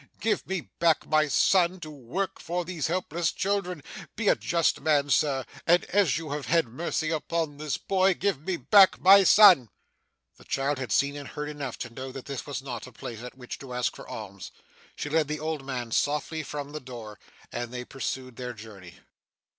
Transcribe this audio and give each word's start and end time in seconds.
Give 0.19 0.47
me 0.47 0.61
back 0.79 1.05
my 1.05 1.27
son, 1.27 1.79
to 1.81 1.91
work 1.91 2.39
for 2.39 2.65
these 2.65 2.87
helpless 2.87 3.31
children. 3.31 3.83
Be 4.15 4.29
a 4.29 4.35
just 4.35 4.81
man, 4.81 5.11
Sir, 5.11 5.45
and, 5.67 5.83
as 5.91 6.17
you 6.17 6.31
have 6.31 6.47
had 6.47 6.65
mercy 6.65 7.11
upon 7.11 7.57
this 7.57 7.77
boy, 7.77 8.15
give 8.15 8.41
me 8.41 8.57
back 8.57 8.99
my 8.99 9.23
son!' 9.23 9.69
The 10.37 10.43
child 10.43 10.79
had 10.79 10.91
seen 10.91 11.15
and 11.15 11.27
heard 11.27 11.49
enough 11.49 11.77
to 11.77 11.93
know 11.93 12.11
that 12.13 12.25
this 12.25 12.47
was 12.47 12.63
not 12.63 12.87
a 12.87 12.91
place 12.91 13.21
at 13.21 13.37
which 13.37 13.59
to 13.59 13.75
ask 13.75 13.95
for 13.95 14.07
alms. 14.07 14.49
She 14.95 15.07
led 15.07 15.27
the 15.27 15.39
old 15.39 15.63
man 15.67 15.91
softly 15.91 16.41
from 16.41 16.71
the 16.71 16.79
door, 16.79 17.19
and 17.51 17.69
they 17.71 17.85
pursued 17.85 18.37
their 18.37 18.53
journey. 18.53 18.95